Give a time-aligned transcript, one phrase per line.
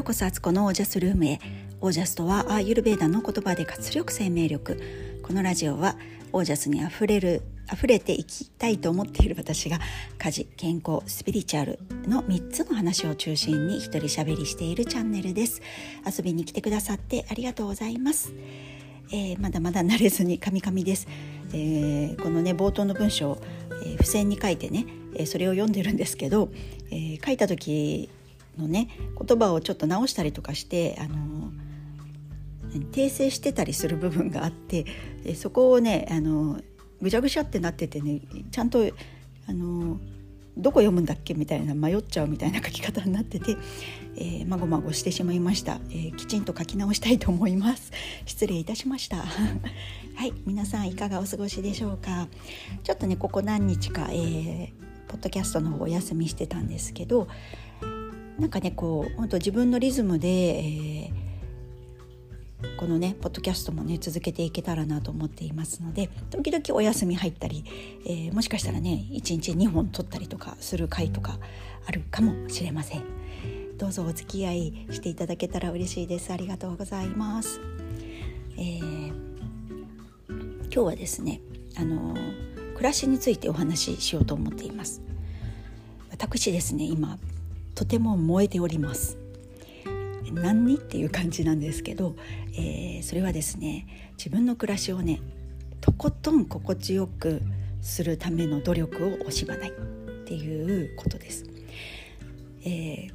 [0.00, 1.38] ようこそアツコのオージャスルームへ。
[1.82, 4.80] オージャスとはアーユルベーダの言葉で活力生命力。
[5.22, 5.94] このラジオは
[6.32, 9.78] オージャスにあふれる溢れていきたいと思っている私が
[10.16, 11.78] 家事健康スピリチュアル
[12.08, 15.60] の3つの話を中心に一人喋りしているチャンネルです。
[16.06, 18.32] 遊びに来てくださってありがとうございます、
[19.12, 21.08] えー、まだまだ慣れずにカミカミです、
[21.52, 23.38] えー、このね冒頭の文章、
[23.84, 26.50] えー、付箋に書いてねえそれを読んでるんですけど、
[26.90, 28.08] え書いた時
[28.58, 28.88] のね
[29.26, 31.52] 言葉をちょっと直したりとかしてあの
[32.92, 34.84] 訂正してたりする部分があって
[35.34, 36.60] そこをねあの
[37.00, 38.80] ぐちゃぐちゃってなっててねちゃんと
[39.48, 39.98] あの
[40.56, 43.56] どこ読むんだっけみたいな迷っちゃうみたいな書き方になってて、
[44.16, 47.92] えー、まごまごしてしまいました、えー、きちんと書き直したいと思います。
[48.26, 49.16] 失礼いたしました。
[50.16, 52.28] はい皆さんいかがお過ごしでしょうか？
[52.82, 54.70] ちょっとねここ何日か、えー、
[55.08, 57.28] ポッドキャストの方お休みしてたんですけど
[58.40, 67.64] なんかねこう本当自分のリズムで、えー、このねポッドキャストもね続けていけたらなと思っていますので時々お休み入ったり、
[68.06, 71.38] えー、もしかしたらね1日2本撮ったりとかする回とか
[71.86, 73.04] あるかもしれません。
[73.76, 76.32] どうぞお付き合いしていただけたら嬉しいです。
[76.32, 77.60] ありがとうございます、
[78.58, 79.08] えー、
[80.28, 81.40] 今日はですね
[81.78, 82.14] あの
[82.74, 85.02] 暮らしについてお話ししようと思っています。
[86.10, 87.18] 私ですね今
[87.80, 89.16] とても燃えております
[90.30, 92.14] 何にっていう感じなんですけど、
[92.52, 95.22] えー、それはですね自分の暮らしをね
[95.80, 97.40] とことん心地よく
[97.80, 99.72] するための努力を惜しまないっ
[100.26, 101.46] ていうことです。
[102.66, 103.12] えー、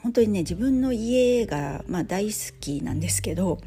[0.00, 3.58] 本当にね自分の家が、まあ、大好きなんですけど、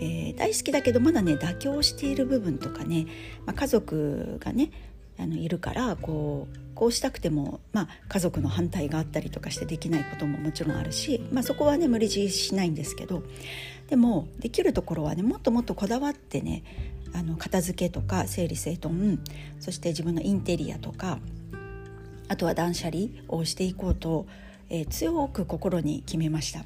[0.00, 3.06] えー、大好きだけどまだね妥協している部分とかね、
[3.46, 4.72] まあ、家族がね
[5.18, 13.22] あのいるからこうこうしたくても、まあ、家族の反対があったりとかしてできないことももちろんあるし、まあ、そこはね無理強いしないんですけど
[13.88, 16.64] でもできるところはねもっともっとこだわってね
[17.12, 19.20] あの片付けとか整理整頓
[19.60, 21.18] そして自分のインテリアとか
[22.28, 24.26] あとは断捨離をしていこうと、
[24.68, 26.64] えー、強く心に決めました。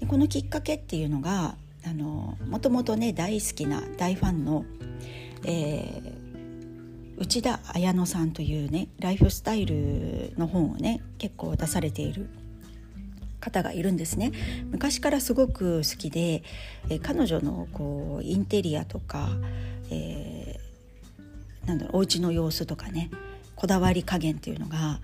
[0.00, 1.56] でこのきっかけっていうのが
[1.86, 4.64] あのもともとね大好きな大ファンの、
[5.44, 6.11] えー
[7.18, 12.28] 内田綾乃さんというねライフスタイルの本をね結構出されている
[13.40, 14.32] 方がいるんですね
[14.70, 16.44] 昔からすごく好きで、
[16.88, 19.28] え彼女のこうインテリアとか、
[19.90, 23.10] えー、なんだろうお家の様子とかね
[23.56, 25.00] こだわり加減っていうのが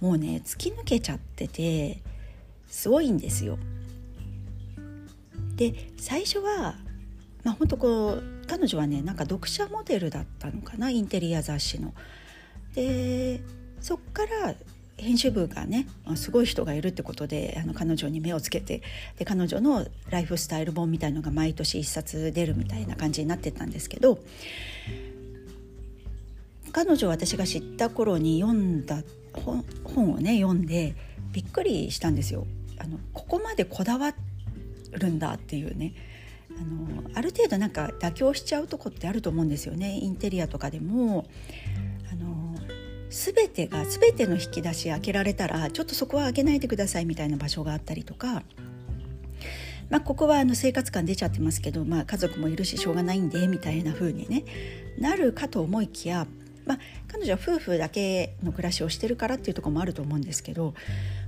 [0.00, 2.02] もうね突き抜けちゃってて
[2.68, 3.58] すごいんですよ。
[5.54, 6.74] で最初は
[7.44, 11.94] まあ本当こう彼女はねなんか読者モデルだったのかなインテリア雑誌の。
[12.74, 13.40] で
[13.80, 14.54] そっから
[14.98, 18.82] 編集部がねすごい人がいるってことであの彼女に目をつけて
[19.18, 24.18] で彼女のライフスタイル本みたいのが毎年1冊出るみたいな感じになってたんですけど
[26.72, 29.02] 彼女私が知った頃に読んだ
[29.32, 30.94] 本本をね読んで
[31.32, 32.46] びっくりしたんですよ。
[32.78, 34.14] あのここまでこだわ
[34.92, 35.94] るんだっていうね
[36.58, 39.98] あのある程度なんか妥協しちゃうとこってあると思うんですよね。
[39.98, 41.26] インテリアとかでも。
[42.10, 42.54] あの
[43.08, 48.42] 全てが全ての引き出し開けられたらちょっとそこは開けないでくださいみたいな場所があったりとか、
[49.90, 54.44] まあ、ここはあの生活感出ちゃってますけど、まあ、家族もいるししょうがないんでみたいな風にね。
[54.98, 56.26] なるかと思いきや、
[56.66, 60.74] まあ、彼女は夫婦だけの暮らしをしてるからっていうとこもあると思うんですけど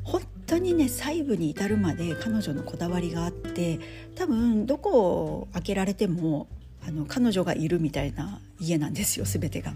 [0.02, 3.78] 本当にね細部に至るまで彼女のこだわりがあって
[4.16, 6.48] 多分どこを開けられても
[6.86, 9.72] あの彼女がいるみたいな家なんですよ全てが。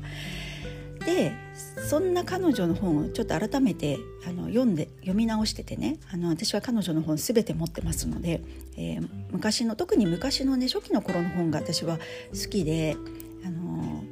[1.05, 1.33] で
[1.89, 8.41] そんな彼女の本をちょっと改めてあの読んで読み直しててねあの私は彼女の本全て持ってますので、
[8.77, 11.99] えー、昔の特に昔のね初期の頃の本が私は
[12.31, 12.97] 好きで
[13.45, 14.05] あの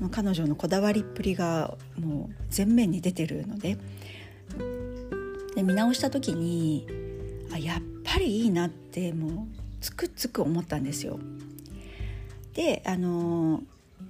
[0.00, 3.76] その彼女のこだわりっぷりがもう前面に出てるので
[5.54, 6.86] で見直した時に
[7.52, 9.46] あやっぱりいいなってもう
[9.82, 11.20] つくつく思ったんですよ。
[12.54, 13.62] であの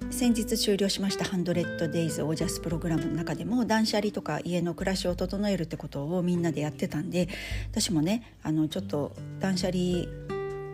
[0.09, 7.27] 先日終了しました「ハンドレッド・デイズ・オージャス」プログラムの中でも断捨離とか家の暮らしを整えるってことをみんなでやってたんで
[7.69, 9.11] 私もねあのちょっと
[9.41, 10.05] 断捨離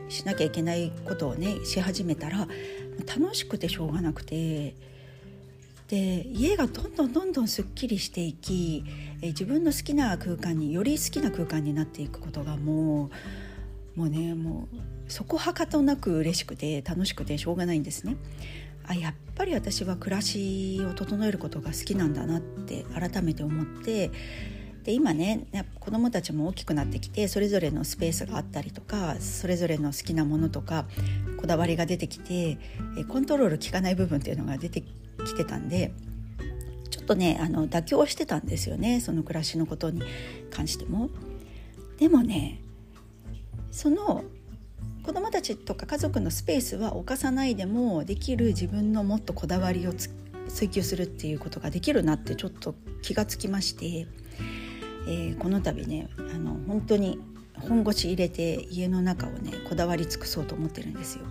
[0.10, 2.48] しなきゃいけないことをねし始めたら
[3.08, 4.76] 楽しくてしょうがなくて
[5.88, 8.84] で家がどんどんどんどんすっきりしていき
[9.22, 13.10] え自分の好きな空間により好きな空間になっていくことがも
[13.96, 18.18] うもうねもうそこはかとなく嬉しくて楽しくてしょうがないんですね。
[18.86, 24.12] あやっぱり私は暮らしを整えることが好きなんだなって改めて思って
[24.88, 25.48] で今ね
[25.82, 30.86] 子どもたちも大きくなってきてそれぞれのスペースがあったりとかそれぞれの好きなものとか
[31.36, 32.58] こだわりが出てきて
[33.10, 35.92] コントロール効かない部分っていうのが出てきてたんで
[36.90, 40.02] ちょっとねあの妥協してたんですよねその暮らしのことに
[40.50, 41.10] 関しても。
[42.00, 42.62] でもね
[43.72, 44.24] その
[45.04, 49.94] 子どもたちとか家族のスペースは犯さないでもできる自分のもっとこだわりを
[50.48, 54.08] 追求するっていうことができるなってちょっと気がつきまして、
[55.08, 57.20] えー、この度ねあの本当に
[57.62, 61.26] 本腰入れて家の中をねこだわり尽くそうと思ってるんですよ。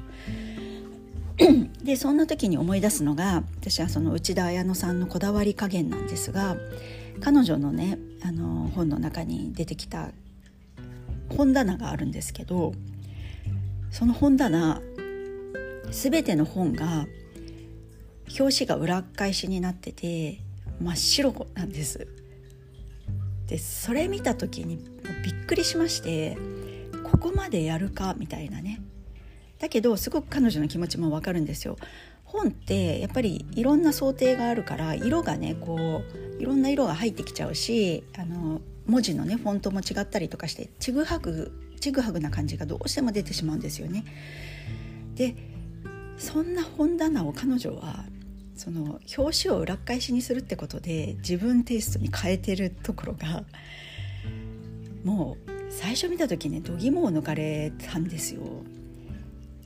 [1.85, 6.57] でそんな時に思い出すのが私はその内田彩乃さんのこだわり加減なんですが
[7.21, 10.13] 彼女のねあの本の中に出てきた
[11.37, 12.73] 本棚があるんですけど
[13.91, 14.81] その本棚
[15.91, 17.07] 全ての本が
[18.39, 20.41] 表紙が裏返しになってて
[20.81, 22.09] 真っ白なんです
[23.47, 24.79] でそれ見た時に
[25.25, 26.37] びっくりしまして
[27.05, 28.81] ここまでやるかみたいなね
[29.59, 31.77] だけどすごく彼女の気持ちもわかるんですよ
[32.25, 36.03] 本ってやっぱりいろんな想定があるから色がねこ
[36.39, 44.05] ういろんな色が入ってきちゃうしあの文字のねフォントも違ったりとかしてちぐはぐちぐはぐな感じがどうしても出てしまうんですよね。
[45.15, 45.35] で
[46.17, 48.05] そんな本棚を彼女は
[48.57, 53.45] その表紙を裏返しにするってことで自分テイストに変えてるところが
[55.05, 58.41] もう最初見た時ね度肝を抜かれたんですよ。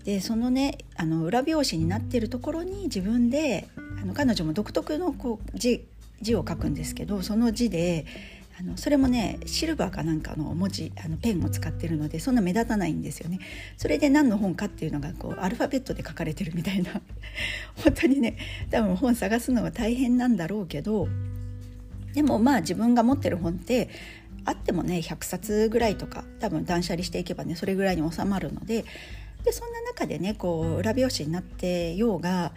[0.04, 3.68] でそのねあの裏表紙になってるところに自分で
[4.02, 5.86] あの彼女も独特のこう字
[6.20, 8.06] 字を書くんですけどその字で
[8.60, 13.38] あのそれもねシルバーかなんかの文字あのペンを使ってるのでそんな目立たないんですよね。
[13.78, 17.00] それで何の本かっていうのがこうアルファベットで書かれてるみたいな
[17.82, 18.36] 本当にね
[18.70, 21.08] 多分本探すのは大変なんだろうけど
[22.12, 23.88] でもまあ自分が持ってる本って
[24.44, 28.84] あってもね100冊ぐらいとか多分断捨離していけばねそれぐらいに収まるので
[29.42, 32.52] でそんな中でねこう裏表紙になってようが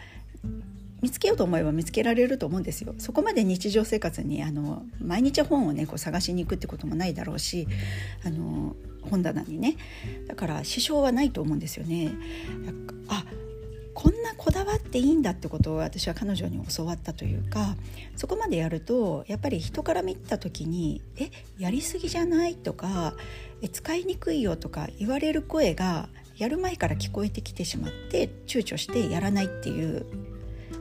[1.04, 2.96] 見つけようと思えば見つけられると思うんですよ。
[2.98, 7.68] そこまで日常生活にあの毎日本をねこう探しに行くってこともないだろうし
[8.26, 9.76] あの本棚にね
[10.28, 12.10] だから支障はないと思うんですよね。
[13.10, 13.26] あ
[13.94, 17.76] こんなこだわっていいんだってことを私は彼女に教わったというか
[18.16, 21.30] そこまでやるとやっぱり人から見た時に「え
[21.60, 23.14] やりすぎじゃない?」とか
[23.62, 26.08] 「え使いにくいよ」とか言われる声が
[26.38, 30.06] やる前から聞こえてきてしまって躊躇してやらないっていう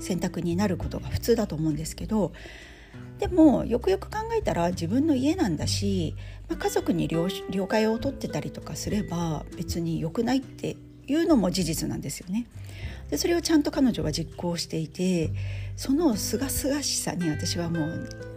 [0.02, 2.32] 選択になることが普通だと思うんですけど
[3.19, 6.14] でもよくよく考えたら自分の家なんだし、
[6.49, 7.28] まあ、家族に了
[7.66, 10.76] 解を取ってたりとかすれば別に良くないって
[11.06, 12.46] いうのも事実なんですよね。
[13.10, 15.31] でそれをちゃんと彼女は実行していて
[15.76, 17.88] そのすがすがしさに私はもう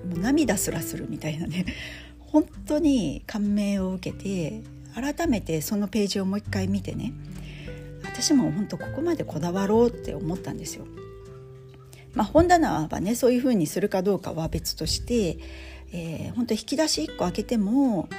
[0.05, 1.65] もう涙すらするみたいなね
[2.19, 4.61] 本当に感銘を受けて
[4.93, 7.13] 改めてそのページをもう一回見てね
[8.03, 10.85] 私も本当ここまでこだわろうって思ったんですよ。
[12.15, 15.37] まあ、本棚はねそういうふうにするかどうかは別として、
[15.91, 18.09] えー、本当引き出し1個開けても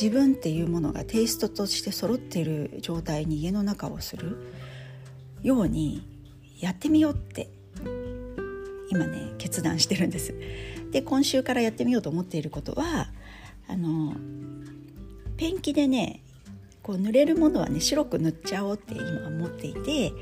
[0.00, 4.36] 自分っていうものがテイストとして揃っている状態に家の中をする
[5.42, 6.06] ように
[6.58, 7.50] やってみようって
[8.90, 10.34] 今ね決断してるんです。
[10.90, 13.08] で今週からやってみようと思っていることは
[13.68, 14.14] あの
[15.36, 16.22] ペンキでね
[16.82, 20.12] こう塗れるものはね白く塗っちゃおうって今思っていて、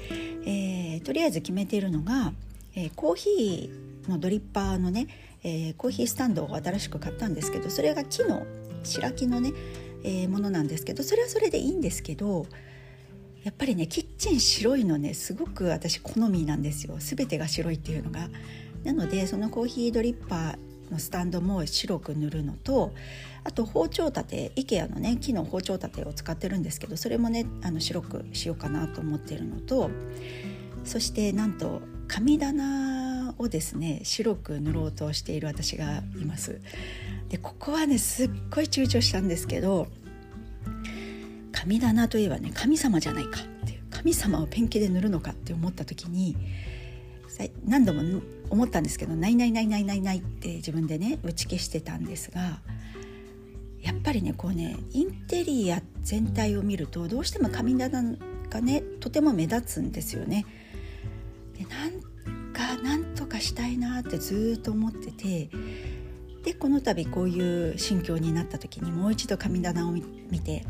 [0.47, 2.33] えー、とりあえず決めているのが
[2.76, 5.07] えー、コーヒーのドリッパーのね、
[5.43, 8.47] えー、コーヒースタンドを新しく買ったんですけどそれが木の
[8.83, 9.52] 白木のね、
[10.02, 12.47] え、ものなんですけどそれはそれでいいんですけど
[13.45, 18.28] やっぱりねキッチン白いのねすごく私好みなんですよ全てが白いっていうのが。
[18.85, 22.93] なのでそのコーヒードリッパーのスタンドも白く塗るのと
[23.43, 29.90] あと包丁立て IKEA のね木の包丁立てを使ってるんですけどそれもねあの白くしようかなと思ってるのと
[30.85, 36.61] そしてなんと神棚をですね白く塗ろうとしている私がいます
[37.29, 39.89] でここはねすっごい躊躇したんですけど
[41.53, 46.37] 神棚といえばね神様じゃないかっていう神様をペンキで塗るのかって思った時に
[47.65, 52.61] 何度も思ったんですけど「ないないないないないない」って自分でね打ち消してたんですが
[53.83, 58.17] やっぱりねこうねインテリア全体を見るとどうしても神棚
[58.51, 60.47] がねとても目立つんですよね。
[61.57, 62.01] でなん
[62.53, 65.51] かなんとかしたいなってずっと思ってて
[66.43, 70.03] でこの度こういう心境になった時にもう一度神棚を見
[70.41, 70.65] て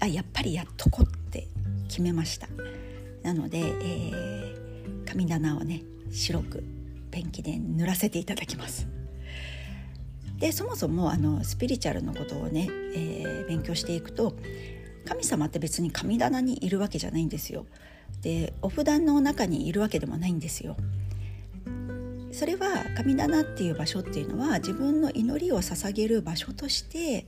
[0.00, 1.48] あやっぱりやっとこって
[1.88, 2.48] 決めました
[3.22, 6.64] なので、えー、神棚をね白く
[7.10, 8.86] ペンキで塗らせていただきます
[10.38, 14.34] でそもそもあのスピリチュアルのことをね、えー、勉強していくと
[15.06, 17.64] 神様って別に神棚にいるわけじゃないんですよ。
[18.22, 20.76] でお札の中にいるわけでもないんですよ。
[22.32, 27.26] それは神棚っていう場所っていうのは自分の祈りを捧げる場所として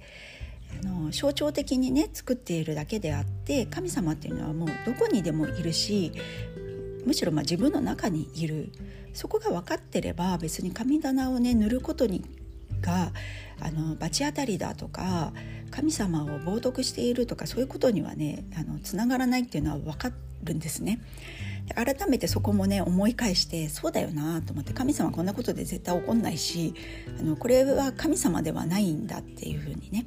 [0.82, 6.12] あの象徴的にね作っているだけであって神様っていうのはもうどこにでもいるし
[7.06, 8.70] むしろま自分の中にいる
[9.14, 12.22] そこが分かってれば別に神棚をね塗ることに
[12.80, 13.12] が
[13.60, 15.32] あの罰当たりだとか
[15.70, 20.12] 神様を冒涜しているとかそういうことにはねあのつながらないっていうのは分か
[20.44, 21.00] るんですね。
[21.74, 26.72] 改めてそこもね思い返してそうだよなと思って神様こんなことで絶対怒んないし
[27.20, 30.06] あのこれは神様ではないんだっていうふうにね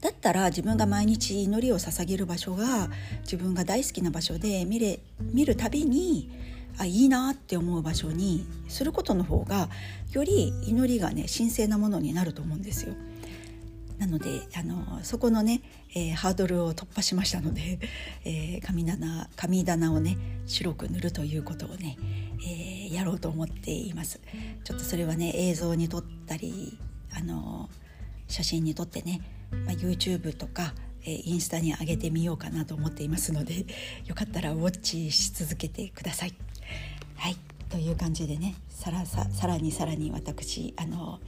[0.00, 2.88] だったら自分が毎日祈りを捧げる場所が
[3.22, 6.30] 自分が大好きな場所で見れ見るたびに
[6.80, 9.68] あいいなって思う場所にすることの方が
[10.12, 12.94] より祈りがね神聖なものになると思うんですよ。
[13.98, 15.60] なのであのそこのね、
[15.94, 17.78] えー、ハードルを突破しましたので、
[18.24, 21.98] えー、神棚神棚をね白く塗るということをね、
[22.42, 24.18] えー、やろうと思っています。
[24.64, 26.78] ちょっとそれはね映像に撮ったり
[27.12, 27.68] あの
[28.26, 29.20] 写真に撮ってね、
[29.50, 33.66] まあ、YouTube とか、えインスタに上げてみようかなと思っていますので
[34.06, 36.49] よかったらウォッチし続けてください。
[37.20, 37.36] はい。
[37.68, 41.20] という感じでねさらささらにさらに私あの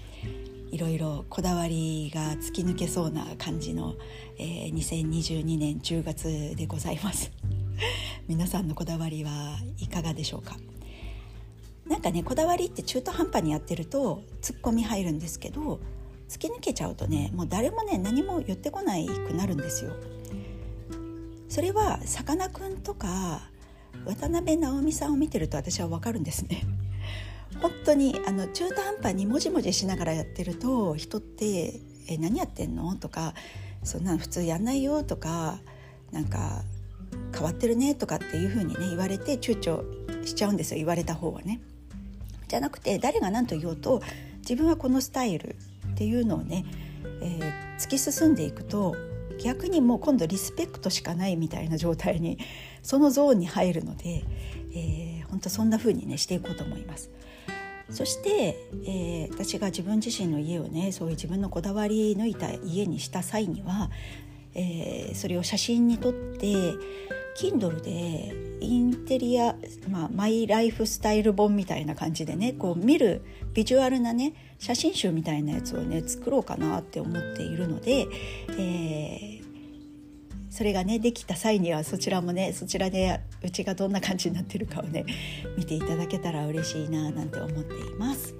[0.71, 3.95] いろいろこだわりが突き抜けそうな感じの、
[4.39, 7.31] えー、2022年10月でございます。
[8.27, 10.57] 皆さんのこだわりはいかがでしょうか？
[11.87, 15.79] なんかねこだわりって中途半端にやってるとツッコミ入るんですけど
[16.31, 19.93] 突き抜けちゃうとねもう誰もね何も言ってこないくなるんですよ。
[21.51, 23.52] それはさかなクンとか
[24.05, 26.65] 渡辺直美さんを見てると私はわかるんですね
[27.61, 33.35] 本当にあの中途半端にもじもじしながらやってると人って「え何やってんの?」とか
[33.85, 35.61] 「そんなの普通やんないよ」とか
[36.11, 36.65] なんか
[37.33, 41.61] 「変わってるね」とかっていう風にね言われて躊躇しちゃうんですよ言われた方はね。
[42.49, 44.03] じゃなくて誰が何と言おうと
[44.41, 45.57] 自分はこのスタイル
[45.93, 46.67] っていうのをね、
[47.23, 48.95] えー、突き進んでいくと
[49.43, 52.39] 逆にもう今度リスペクトしかないみたいな状態に
[52.83, 54.25] そのゾーンに入るので、
[54.75, 57.11] えー、本当そんな風にねしていこうと思います。
[57.91, 58.57] そして、
[58.87, 63.91] えー、私が自分自身の家をねそういう自分のこだわり抜いた家にした際には、
[64.55, 66.47] えー、それを写真に撮って
[67.37, 69.57] Kindle でインテリア、
[69.91, 73.23] まあ、マイライフスタイル本みたいな感じでねこう見る
[73.55, 78.07] ビジュアルなね写真集みたいなやつをね作ろうかなって思っているので、
[78.59, 79.43] えー、
[80.51, 85.05] それがねできた際にはそちらもねそちらでうちがどんな感じになってるかをね
[85.57, 88.35] 見ていただけたら嬉しいななんて思っています。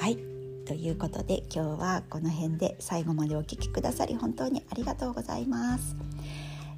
[0.00, 0.18] はい
[0.66, 5.96] ということで今日はこの辺で最後までお聴きくださり本当にありがとうございます。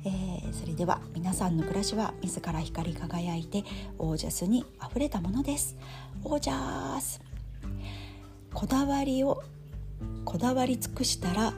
[0.04, 3.64] えー、それでは皆さんの暮らしは自ら光り輝いて
[3.98, 5.76] オージャスにあふれたものです。
[6.24, 7.20] オージャス
[8.52, 9.42] こだわりを
[10.24, 11.52] こだわり尽くしたら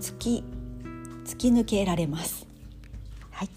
[0.00, 0.44] 突き
[1.24, 2.46] 突き抜けられます。
[3.30, 3.48] はい